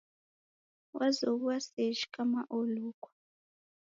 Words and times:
Wazoghua 0.95 1.57
sejhi 1.67 2.05
kama 2.13 2.41
olukwa 2.57 3.09